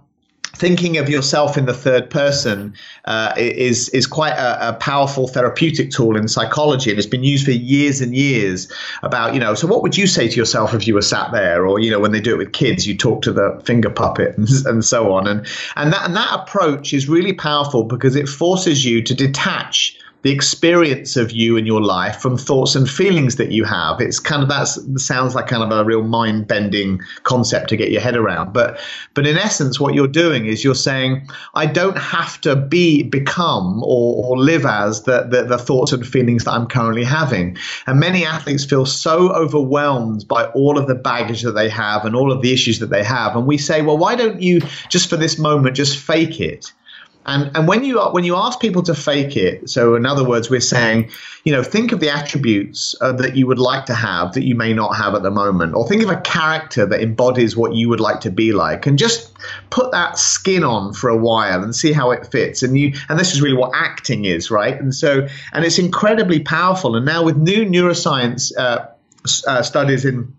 [0.61, 5.89] thinking of yourself in the third person uh, is is quite a, a, powerful therapeutic
[5.89, 8.71] tool in psychology, and it's been used for years and years.
[9.01, 11.65] About you know, so what would you say to yourself if you were sat there,
[11.65, 14.37] or you know, when they do it with kids, you talk to the finger puppet
[14.37, 18.29] and, and so on, and and that and that approach is really powerful because it
[18.29, 23.37] forces you to detach the experience of you and your life from thoughts and feelings
[23.37, 23.99] that you have.
[23.99, 24.65] It's kind of that
[24.99, 28.53] sounds like kind of a real mind bending concept to get your head around.
[28.53, 28.79] But
[29.13, 33.83] but in essence, what you're doing is you're saying, I don't have to be become
[33.83, 37.57] or, or live as the, the, the thoughts and feelings that I'm currently having.
[37.87, 42.15] And many athletes feel so overwhelmed by all of the baggage that they have and
[42.15, 43.35] all of the issues that they have.
[43.35, 46.71] And we say, well, why don't you just for this moment just fake it?
[47.25, 50.49] And and when you when you ask people to fake it, so in other words,
[50.49, 51.11] we're saying,
[51.43, 54.55] you know, think of the attributes uh, that you would like to have that you
[54.55, 57.89] may not have at the moment, or think of a character that embodies what you
[57.89, 59.33] would like to be like, and just
[59.69, 62.63] put that skin on for a while and see how it fits.
[62.63, 64.79] And you and this is really what acting is, right?
[64.79, 66.95] And so and it's incredibly powerful.
[66.95, 68.87] And now with new neuroscience uh,
[69.47, 70.33] uh, studies in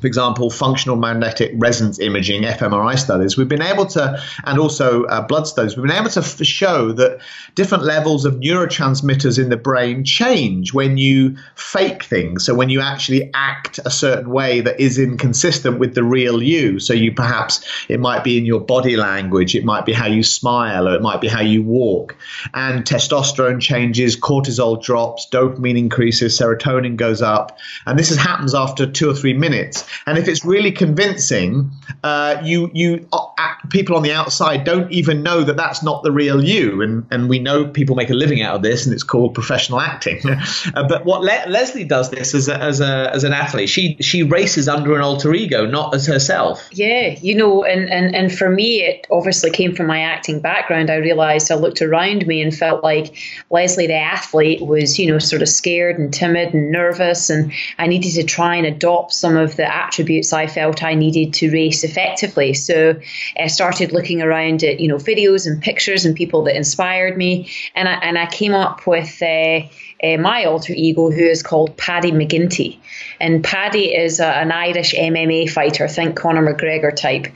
[0.00, 5.20] for example, functional magnetic resonance imaging, fMRI studies, we've been able to, and also uh,
[5.20, 7.18] blood studies, we've been able to f- show that
[7.56, 12.46] different levels of neurotransmitters in the brain change when you fake things.
[12.46, 16.78] So when you actually act a certain way that is inconsistent with the real you.
[16.78, 20.22] So you perhaps, it might be in your body language, it might be how you
[20.22, 22.16] smile, or it might be how you walk.
[22.54, 27.58] And testosterone changes, cortisol drops, dopamine increases, serotonin goes up.
[27.84, 29.87] And this is, happens after two or three minutes.
[30.06, 31.70] And if it's really convincing,
[32.02, 33.26] uh, you, you, uh,
[33.70, 36.82] people on the outside don't even know that that's not the real you.
[36.82, 39.80] And, and we know people make a living out of this, and it's called professional
[39.80, 40.20] acting.
[40.74, 43.96] uh, but what Le- Lesley does this as, a, as, a, as an athlete, she,
[44.00, 46.68] she races under an alter ego, not as herself.
[46.72, 50.90] Yeah, you know, and, and, and for me, it obviously came from my acting background.
[50.90, 53.16] I realized I looked around me and felt like
[53.50, 57.30] Lesley, the athlete, was, you know, sort of scared and timid and nervous.
[57.30, 61.32] And I needed to try and adopt some of the attributes I felt I needed
[61.34, 62.54] to race effectively.
[62.54, 62.98] So
[63.38, 67.50] I started looking around at, you know, videos and pictures and people that inspired me.
[67.74, 69.60] And I, and I came up with uh,
[70.02, 72.78] uh, my alter ego, who is called Paddy McGinty.
[73.20, 77.26] And Paddy is a, an Irish MMA fighter, think Conor McGregor type.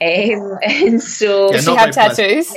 [0.00, 1.52] Um, and so.
[1.52, 2.52] Does she have tattoos?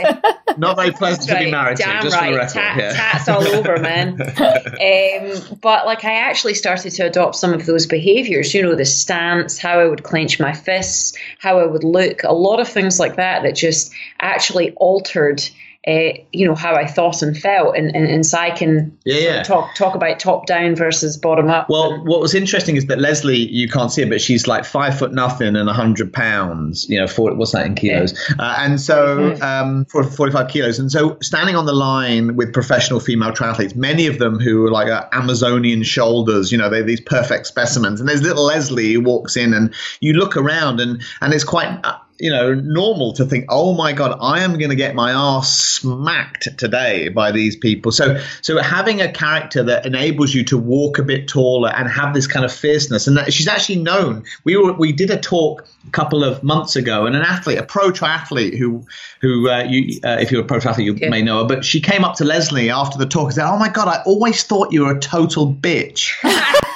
[0.57, 2.27] not very pleasant to be married Damn to, just right.
[2.27, 2.53] for the record.
[2.53, 2.93] Tat- yeah.
[2.93, 4.19] Tats all over, man.
[4.21, 8.85] um, but like, I actually started to adopt some of those behaviors, you know, the
[8.85, 12.99] stance, how I would clench my fists, how I would look, a lot of things
[12.99, 15.47] like that that just actually altered
[15.87, 19.17] uh, you know how I thought and felt, and and, and so I can Yeah,
[19.17, 19.43] yeah.
[19.43, 21.69] talk talk about top down versus bottom up.
[21.69, 24.63] Well, and- what was interesting is that Lesley, you can't see it, but she's like
[24.63, 26.87] five foot nothing and hundred pounds.
[26.87, 28.13] You know, 40, what's that in kilos?
[28.37, 30.77] Uh, and so, um, for forty-five kilos.
[30.77, 34.71] And so, standing on the line with professional female triathletes, many of them who are
[34.71, 36.51] like uh, Amazonian shoulders.
[36.51, 37.99] You know, they're these perfect specimens.
[37.99, 41.79] And there's little Lesley who walks in, and you look around, and and it's quite.
[42.21, 45.57] You know, normal to think, oh my God, I am going to get my ass
[45.57, 47.91] smacked today by these people.
[47.91, 52.13] So, so having a character that enables you to walk a bit taller and have
[52.13, 54.23] this kind of fierceness, and that, she's actually known.
[54.43, 57.63] We were we did a talk a couple of months ago, and an athlete, a
[57.63, 58.85] pro triathlete, who
[59.19, 61.09] who uh, you, uh, if you're a pro triathlete, you Yeah.
[61.09, 63.57] may know her, but she came up to Lesley after the talk and said, "Oh
[63.57, 66.11] my God, I always thought you were a total bitch."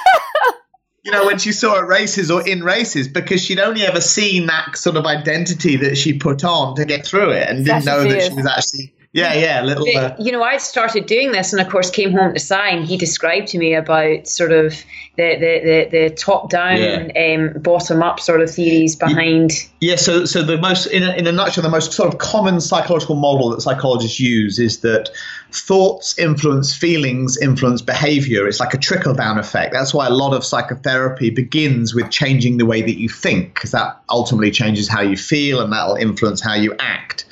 [1.06, 4.46] you know, when she saw at races or in races, because she'd only ever seen
[4.46, 8.02] that sort of identity that she put on to get through it, and didn't know
[8.02, 8.28] that she that is.
[8.28, 9.86] she was actually, yeah, yeah, little.
[9.96, 12.82] Uh, you know, I started doing this, and of course, came home to sign.
[12.82, 14.72] He described to me about sort of
[15.16, 19.52] the the the, the top down, um, bottom up sort of theories behind.
[19.80, 22.60] Yeah, so so the most in a, in a nutshell, the most sort of common
[22.60, 25.08] psychological model that psychologists use is that
[25.52, 28.46] thoughts influence feelings, influence behavior.
[28.46, 29.72] It's like a trickle down effect.
[29.72, 33.70] That's why a lot of psychotherapy begins with changing the way that you think, because
[33.70, 37.24] that ultimately changes how you feel, and that'll influence how you act.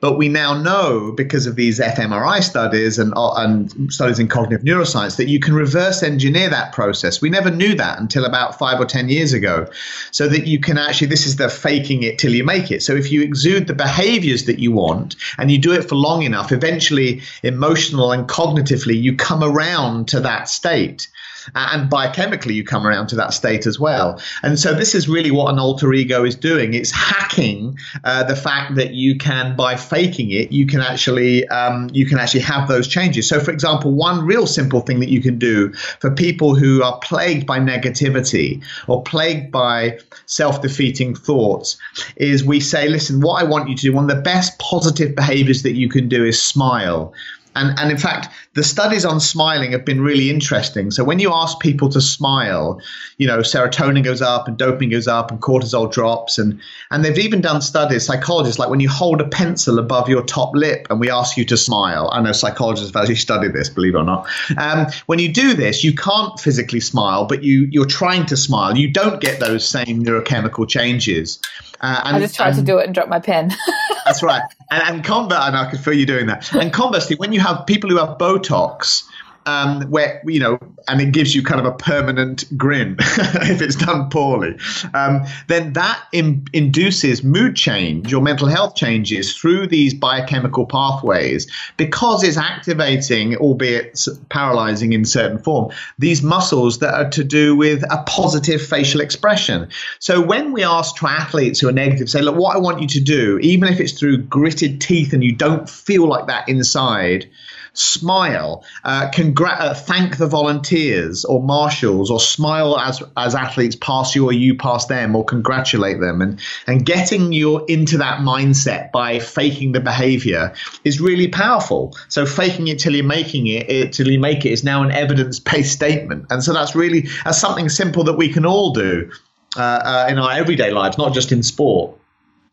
[0.00, 4.64] But we now know because of these fMRI studies and, uh, and studies in cognitive
[4.64, 7.20] neuroscience that you can reverse engineer that process.
[7.20, 9.66] We never knew that until about five or 10 years ago.
[10.12, 12.82] So that you can actually, this is the faking it till you make it.
[12.82, 16.22] So if you exude the behaviors that you want and you do it for long
[16.22, 21.08] enough, eventually, emotional and cognitively, you come around to that state
[21.54, 24.20] and biochemically you come around to that state as well.
[24.42, 26.74] And so this is really what an alter ego is doing.
[26.74, 31.90] It's hacking uh, the fact that you can by faking it you can actually um,
[31.92, 33.28] you can actually have those changes.
[33.28, 36.98] So for example one real simple thing that you can do for people who are
[37.00, 41.78] plagued by negativity or plagued by self-defeating thoughts
[42.16, 45.14] is we say listen what i want you to do one of the best positive
[45.14, 47.12] behaviors that you can do is smile.
[47.56, 48.28] And, and in fact,
[48.58, 50.90] the studies on smiling have been really interesting.
[50.90, 52.80] So when you ask people to smile,
[53.16, 56.38] you know, serotonin goes up and dopamine goes up and cortisol drops.
[56.38, 60.24] And, and they've even done studies, psychologists, like when you hold a pencil above your
[60.24, 62.10] top lip and we ask you to smile.
[62.12, 64.28] I know psychologists have actually studied this, believe it or not.
[64.56, 68.76] Um, when you do this, you can't physically smile, but you, you're trying to smile.
[68.76, 71.38] You don't get those same neurochemical changes.
[71.80, 73.54] Uh, and, I just tried to do it and drop my pen.
[74.04, 74.42] that's right.
[74.70, 76.52] And, and Converse, and I could feel you doing that.
[76.52, 79.04] And conversely, when you have people who have Botox,
[79.46, 80.58] um, where you know,
[80.88, 84.58] and it gives you kind of a permanent grin if it's done poorly,
[84.92, 91.50] um, then that in, induces mood change or mental health changes through these biochemical pathways
[91.78, 97.82] because it's activating, albeit paralyzing in certain form, these muscles that are to do with
[97.90, 99.68] a positive facial expression.
[99.98, 103.00] So when we ask triathletes who are negative, say, look, what I want you to
[103.00, 107.30] do, even if it's through gritted teeth and you don't feel like that inside
[107.78, 114.14] smile, uh, congr- uh, thank the volunteers or marshals, or smile as as athletes pass
[114.14, 118.90] you or you pass them, or congratulate them, and and getting you into that mindset
[118.92, 120.52] by faking the behavior
[120.84, 121.96] is really powerful.
[122.08, 124.90] So faking it till you're making it, it till you make it is now an
[124.90, 129.10] evidence based statement, and so that's really that's something simple that we can all do
[129.56, 131.94] uh, uh, in our everyday lives, not just in sport.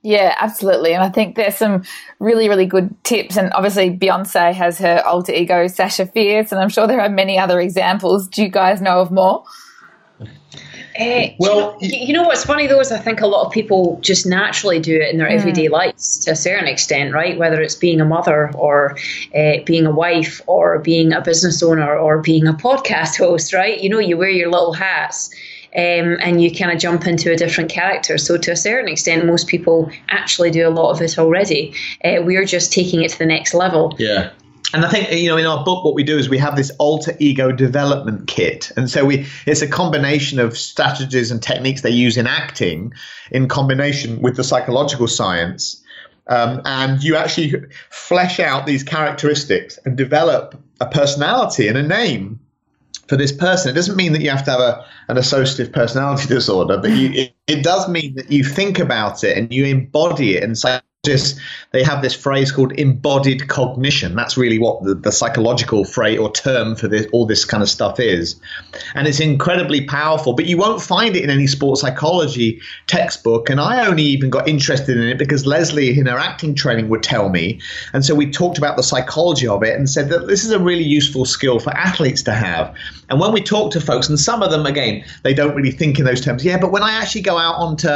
[0.06, 0.94] Yeah, absolutely.
[0.94, 1.84] And I think there's some
[2.20, 3.38] really, really good tips.
[3.38, 7.39] And obviously, Beyonce has her alter ego, Sasha Fierce, and I'm sure there are many
[7.39, 8.28] other examples.
[8.28, 9.44] Do you guys know of more?
[10.22, 13.52] Uh, well, you know, you know, what's funny though is I think a lot of
[13.52, 15.39] people just naturally do it in their mm.
[15.39, 17.36] everyday lives to a certain extent, right?
[17.38, 18.96] Whether it's being a mother or
[19.36, 23.82] uh, being a wife or being a business owner or being a podcast host, right?
[23.82, 25.32] You know, you wear your little hats
[25.76, 28.18] um, and you kind of jump into a different character.
[28.18, 31.74] So, to a certain extent, most people actually do a lot of it already.
[32.04, 33.96] Uh, we're just taking it to the next level.
[34.00, 34.32] Yeah.
[34.74, 36.72] And I think you know in our book what we do is we have this
[36.80, 41.92] alter ego development kit, and so we it's a combination of strategies and techniques they
[41.92, 42.94] use in acting,
[43.32, 45.82] in combination with the psychological science,
[46.28, 47.54] um, and you actually
[47.90, 52.40] flesh out these characteristics and develop a personality and a name
[53.08, 53.72] for this person.
[53.72, 57.10] It doesn't mean that you have to have a, an associative personality disorder, but you,
[57.12, 60.44] it, it, does mean that you think about it and you embody it.
[60.44, 60.84] And just
[61.72, 64.15] they have this phrase called embodied cognition.
[64.15, 67.70] That's really what the, the psychological phrase or term for this, all this kind of
[67.70, 68.36] stuff is.
[68.94, 73.50] And it's incredibly powerful, but you won't find it in any sports psychology textbook.
[73.50, 77.04] And I only even got interested in it because Lesley in her acting training would
[77.04, 77.60] tell me.
[77.94, 80.60] And so we talked about the psychology of it and said that this is a
[80.60, 82.74] really useful skill for athletes to have.
[83.10, 86.00] And when we talk to folks, and some of them, again, they don't really think
[86.00, 86.44] in those terms.
[86.44, 87.89] Yeah, but when I actually go out onto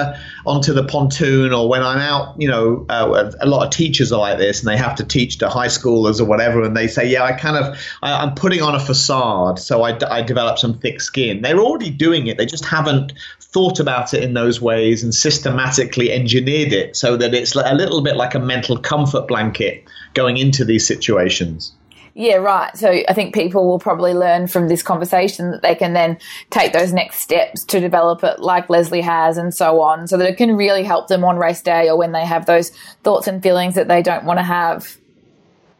[0.46, 4.20] onto the pontoon or when I'm out, you know, uh, a lot of teachers are
[4.20, 7.08] like this, and they have to teach to high schoolers or whatever, and they say,
[7.08, 10.78] "Yeah, I kind of I, am putting on a facade, so I, I develop some
[10.78, 13.14] thick skin." They're already doing it; they just haven't
[13.52, 18.02] thought about it in those ways and systematically engineered it so that it's a little
[18.02, 21.74] bit like a mental comfort blanket going into these situations.
[22.14, 22.76] Yeah, right.
[22.78, 26.18] So I think people will probably learn from this conversation that they can then
[26.50, 30.28] take those next steps to develop it like Lesley has and so on, so that
[30.28, 32.72] it can really help them on race day or when they have those
[33.04, 34.98] thoughts and feelings that they don't want to have.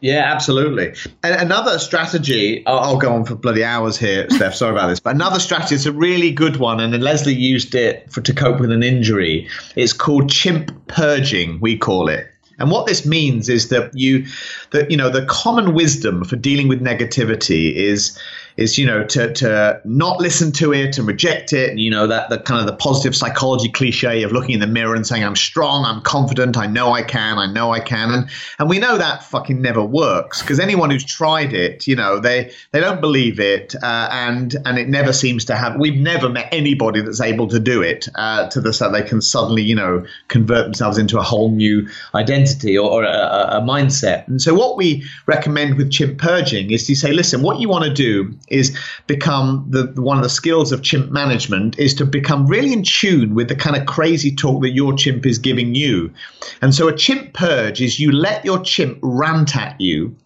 [0.00, 0.94] Yeah, absolutely.
[1.22, 4.54] And another strategy, I'll, go on for bloody hours here, Steph.
[4.54, 8.10] Sorry about this, but another strategy, it's a really good one, and Lesley used it
[8.10, 9.48] for to cope with an injury.
[9.76, 12.26] It's called chimp purging, we call it.
[12.60, 14.26] And what this means is that you,
[14.70, 18.16] that you know, the common wisdom for dealing with negativity is
[18.56, 22.06] is you know to to not listen to it and reject it and you know
[22.06, 25.24] that the kind of the positive psychology cliche of looking in the mirror and saying
[25.24, 28.78] I'm strong, I'm confident, I know I can, I know I can and and we
[28.78, 33.00] know that fucking never works because anyone who's tried it, you know, they they don't
[33.00, 37.20] believe it uh, and and it never seems to have we've never met anybody that's
[37.20, 40.96] able to do it uh, to the so they can suddenly, you know, convert themselves
[40.96, 44.26] into a whole new identity or, or a, a mindset.
[44.26, 47.84] And so what we recommend with chimp purging is to say, listen, what you want
[47.84, 52.46] to do is become the one of the skills of chimp management is to become
[52.46, 56.12] really in tune with the kind of crazy talk that your chimp is giving you.
[56.60, 60.16] And so a chimp purge is you let your chimp rant at you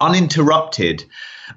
[0.00, 1.04] uninterrupted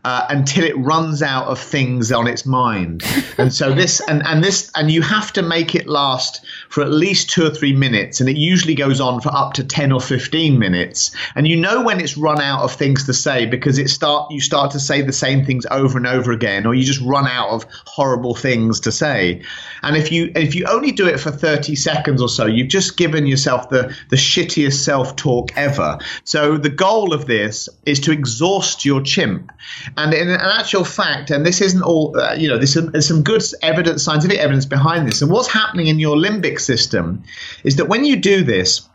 [0.03, 3.03] uh, until it runs out of things on its mind.
[3.37, 6.91] And so this and, and this and you have to make it last for at
[6.91, 10.01] least two or three minutes, and it usually goes on for up to ten or
[10.01, 11.11] fifteen minutes.
[11.35, 14.41] And you know when it's run out of things to say because it start you
[14.41, 17.49] start to say the same things over and over again, or you just run out
[17.49, 19.41] of horrible things to say.
[19.81, 22.97] And if you if you only do it for thirty seconds or so, you've just
[22.97, 25.97] given yourself the the shittiest self talk ever.
[26.23, 29.51] So the goal of this is to exhaust your chimp.
[29.97, 33.23] And in actual fact, and this isn't all, uh, you know, there's some, there's some
[33.23, 35.21] good evidence, scientific evidence behind this.
[35.21, 37.23] And what's happening in your limbic system
[37.63, 38.87] is that when you do this,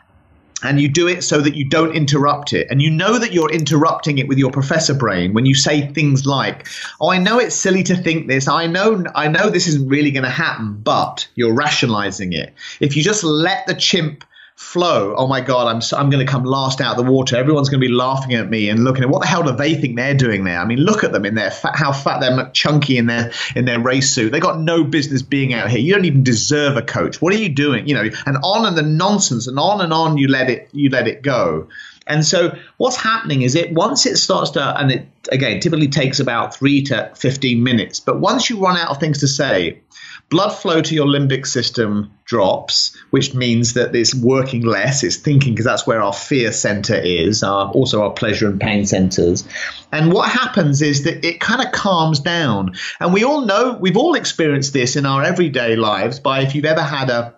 [0.63, 2.67] and you do it so that you don't interrupt it.
[2.71, 6.25] And you know that you're interrupting it with your professor brain when you say things
[6.27, 6.69] like,
[7.01, 8.49] "Oh, I know it's silly to think this.
[8.49, 12.97] I know I know this isn't really going to happen, but you're rationalizing it." If
[12.97, 14.25] you just let the chimp
[14.57, 15.15] flow.
[15.17, 17.37] Oh my God, I'm I'm going to come last out of the water.
[17.37, 19.75] Everyone's going to be laughing at me and looking at what the hell do they
[19.75, 20.59] think they're doing there?
[20.59, 23.65] I mean, look at them in their fat, how fat they're chunky in their in
[23.65, 24.31] their race suit.
[24.31, 25.81] They got no business being out here.
[25.81, 27.21] You don't even deserve a coach.
[27.21, 27.89] What are you doing?
[27.89, 30.19] You know, and on and the nonsense and on and on.
[30.19, 31.69] You let it you let it go.
[32.07, 36.21] And so what's happening is it once it starts to and it again typically takes
[36.21, 38.01] about three to fifteen minutes.
[38.01, 39.81] But once you run out of things to say,
[40.29, 45.53] blood flow to your limbic system drops, which means that it's working less, it's thinking
[45.53, 49.47] because that's where our fear center is, our, also our pleasure and pain centers.
[49.93, 52.75] And what happens is that it kind of calms down.
[53.01, 56.65] And we all know, we've all experienced this in our everyday lives by if you've
[56.65, 57.35] ever had a,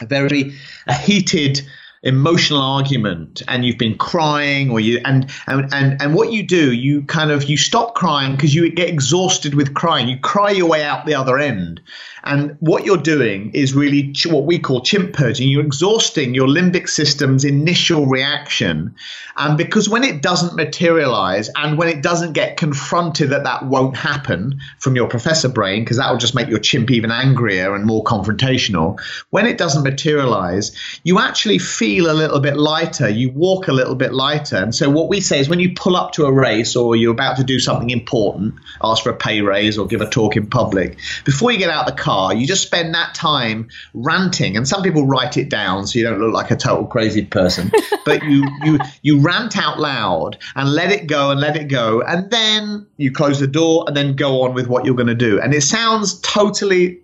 [0.00, 0.54] a very
[0.86, 1.62] a heated
[2.02, 6.72] emotional argument and you've been crying or you and and and, and what you do
[6.72, 10.68] you kind of you stop crying because you get exhausted with crying you cry your
[10.68, 11.80] way out the other end
[12.24, 15.48] and what you're doing is really ch- what we call chimp purging.
[15.48, 18.94] You're exhausting your limbic system's initial reaction.
[19.36, 23.96] And because when it doesn't materialize and when it doesn't get confronted that that won't
[23.96, 27.84] happen from your professor brain, because that will just make your chimp even angrier and
[27.84, 29.00] more confrontational,
[29.30, 30.72] when it doesn't materialize,
[31.02, 33.08] you actually feel a little bit lighter.
[33.08, 34.56] You walk a little bit lighter.
[34.56, 37.12] And so what we say is when you pull up to a race or you're
[37.12, 40.46] about to do something important, ask for a pay raise or give a talk in
[40.46, 44.56] public, before you get out the car, car, you just spend that time ranting.
[44.56, 47.70] And some people write it down so you don't look like a total crazy person.
[48.04, 52.02] but you you you rant out loud and let it go and let it go,
[52.02, 55.14] and then you close the door and then go on with what you're going to
[55.14, 55.40] do.
[55.40, 57.00] And it sounds totally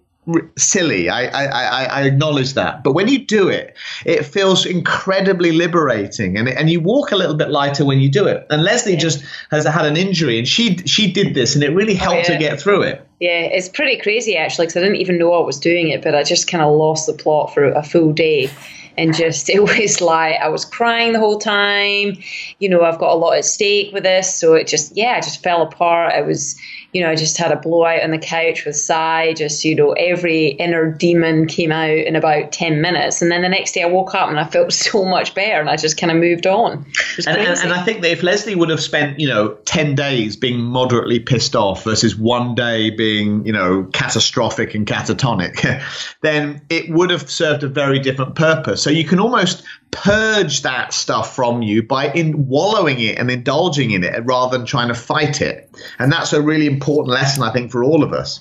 [0.56, 1.08] silly.
[1.08, 2.84] I, I, I, acknowledge that.
[2.84, 7.34] But when you do it, it feels incredibly liberating and, and you walk a little
[7.34, 8.46] bit lighter when you do it.
[8.50, 8.98] And Lesley yeah.
[8.98, 12.28] just has had an injury and she, she did this and it really oh, helped
[12.28, 12.34] oh, yeah.
[12.34, 13.06] her get through it.
[13.20, 16.14] Yeah, it's pretty crazy actually because I didn't even know I was doing it, but
[16.14, 18.50] I just kind of lost the plot for a full day
[18.98, 22.18] and just it was like I was crying the whole time.
[22.58, 25.20] You know, I've got a lot at stake with this, so it just yeah, I
[25.20, 26.12] just fell apart.
[26.12, 26.58] I was
[26.92, 29.34] you know, I just had a blowout on the couch with Si.
[29.34, 33.20] Just, you know, every inner demon came out in about 10 minutes.
[33.20, 35.68] And then the next day I woke up and I felt so much better and
[35.68, 36.86] I just kind of moved on.
[37.26, 40.36] And, and, and, I think that if Lesley would have spent, you know, 10 days
[40.36, 45.82] being moderately pissed off versus one day being, you know, catastrophic and catatonic,
[46.22, 48.82] then it would have served a very different purpose.
[48.82, 53.90] So you can almost purge that stuff from you by in wallowing it and indulging
[53.90, 55.70] in it rather than trying to fight it.
[55.98, 58.40] And that's a really important lesson, I think, for all of us.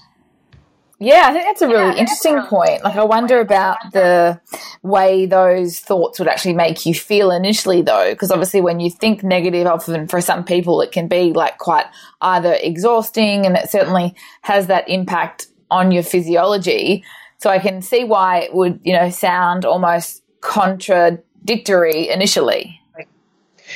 [0.99, 2.83] Yeah, I think that's a really yeah, interesting point.
[2.83, 4.41] Like, I wonder about the
[4.81, 9.23] way those thoughts would actually make you feel initially, though, because obviously, when you think
[9.23, 11.85] negative, often for some people, it can be like quite
[12.21, 17.03] either exhausting and it certainly has that impact on your physiology.
[17.37, 22.76] So, I can see why it would, you know, sound almost contradictory initially.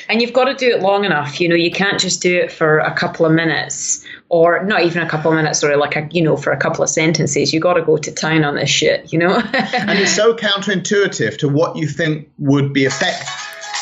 [0.09, 1.39] And you've got to do it long enough.
[1.39, 5.03] You know, you can't just do it for a couple of minutes or not even
[5.03, 7.53] a couple of minutes, sorry, like a, you know, for a couple of sentences.
[7.53, 9.35] You got to go to town on this shit, you know.
[9.53, 13.27] and it's so counterintuitive to what you think would be effective.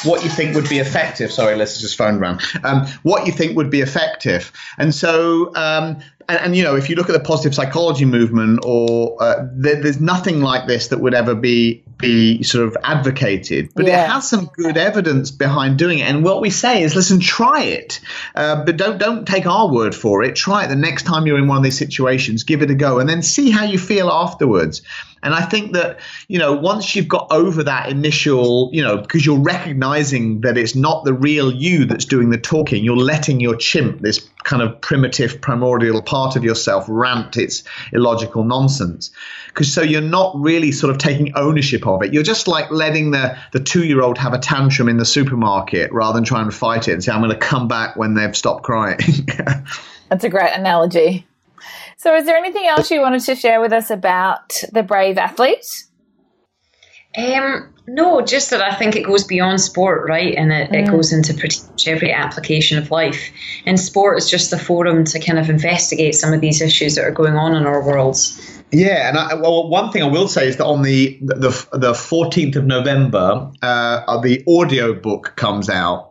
[0.05, 1.31] What you think would be effective?
[1.31, 2.41] Sorry, let's just phone around.
[2.63, 5.99] Um, what you think would be effective, and so um,
[6.29, 9.81] and, and, you know, if you look at the positive psychology movement, or uh, there,
[9.81, 14.05] there's nothing like this that would ever be be sort of advocated, but yeah.
[14.05, 16.03] it has some good evidence behind doing it.
[16.03, 17.99] And what we say is, listen, try it,
[18.35, 20.35] uh, but don't don't take our word for it.
[20.35, 22.43] Try it the next time you're in one of these situations.
[22.43, 24.81] Give it a go, and then see how you feel afterwards.
[25.21, 29.25] And I think that, you know, once you've got over that initial, you know, because
[29.25, 33.55] you're recognizing that it's not the real you that's doing the talking, you're letting your
[33.55, 39.11] chimp, this kind of primitive, primordial part of yourself, rant its illogical nonsense.
[39.47, 42.13] Because so you're not really sort of taking ownership of it.
[42.13, 45.91] You're just like letting the, the two year old have a tantrum in the supermarket
[45.91, 48.35] rather than trying to fight it and say, I'm going to come back when they've
[48.35, 48.99] stopped crying.
[50.09, 51.27] That's a great analogy.
[51.99, 55.65] So, is there anything else you wanted to share with us about the brave athlete?
[57.17, 60.33] Um, no, just that I think it goes beyond sport, right?
[60.33, 60.75] And it, mm.
[60.75, 63.29] it goes into pretty much every application of life.
[63.65, 67.03] And sport is just the forum to kind of investigate some of these issues that
[67.03, 68.39] are going on in our worlds.
[68.71, 71.93] Yeah, and I, well, one thing I will say is that on the the the
[71.93, 76.08] fourteenth of November, uh, the audio book comes out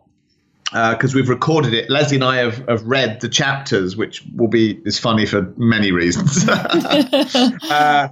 [0.70, 1.88] because uh, we've recorded it.
[1.88, 5.92] Lesley and I have, have read the chapters, which will be is funny for many
[5.92, 6.46] reasons.
[7.70, 8.08] uh,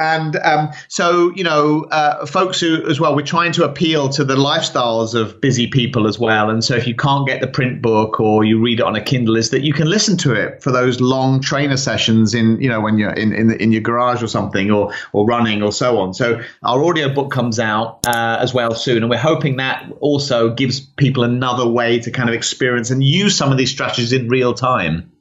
[0.00, 4.24] and um, so, you know, uh, folks who, as well, we're trying to appeal to
[4.24, 6.48] the lifestyles of busy people as well.
[6.48, 9.02] And so, if you can't get the print book or you read it on a
[9.02, 12.68] Kindle, is that you can listen to it for those long trainer sessions in, you
[12.70, 15.98] know, when you're in in, in your garage or something, or or running or so
[15.98, 16.14] on.
[16.14, 20.54] So, our audio book comes out uh, as well soon, and we're hoping that also
[20.54, 24.28] gives people another way to kind of experience and use some of these strategies in
[24.30, 25.12] real time.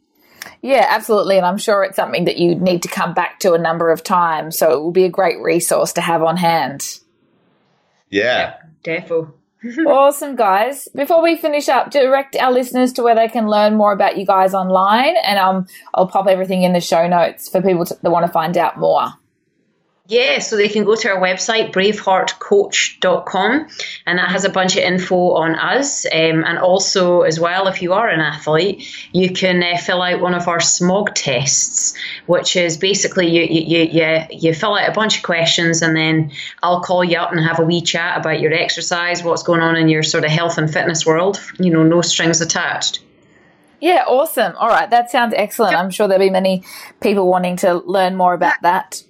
[0.62, 1.38] Yeah, absolutely.
[1.38, 4.04] And I'm sure it's something that you need to come back to a number of
[4.04, 4.58] times.
[4.58, 7.00] So it will be a great resource to have on hand.
[8.10, 8.56] Yeah.
[8.84, 9.34] Defo.
[9.88, 10.88] awesome, guys.
[10.96, 14.26] Before we finish up, direct our listeners to where they can learn more about you
[14.26, 15.16] guys online.
[15.24, 18.32] And um, I'll pop everything in the show notes for people to, that want to
[18.32, 19.14] find out more.
[20.10, 23.68] Yeah, so they can go to our website, braveheartcoach.com,
[24.08, 26.08] and that has a bunch of info on us.
[26.08, 30.20] Um, and also, as well, if you are an athlete, you can uh, fill out
[30.20, 31.96] one of our SMOG tests,
[32.26, 36.32] which is basically you, you, you, you fill out a bunch of questions, and then
[36.64, 39.76] I'll call you up and have a wee chat about your exercise, what's going on
[39.76, 41.40] in your sort of health and fitness world.
[41.60, 43.04] You know, no strings attached.
[43.80, 44.56] Yeah, awesome.
[44.56, 45.76] All right, that sounds excellent.
[45.76, 46.64] I'm sure there'll be many
[47.00, 49.04] people wanting to learn more about that.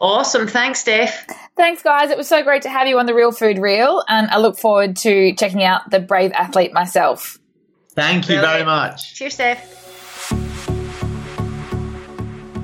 [0.00, 0.46] Awesome.
[0.46, 1.26] Thanks, Steph.
[1.56, 2.10] Thanks, guys.
[2.10, 4.58] It was so great to have you on the Real Food Reel, and I look
[4.58, 7.38] forward to checking out the Brave Athlete myself.
[7.90, 9.14] Thank you very much.
[9.14, 9.76] Cheers, Steph.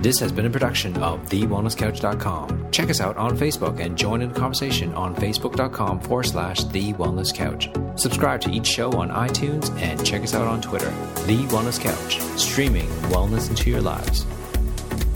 [0.01, 2.71] This has been a production of TheWellnessCouch.com.
[2.71, 6.93] Check us out on Facebook and join in the conversation on Facebook.com forward slash The
[6.93, 7.69] Wellness Couch.
[7.97, 10.91] Subscribe to each show on iTunes and check us out on Twitter.
[11.27, 14.25] The Wellness Couch, streaming wellness into your lives.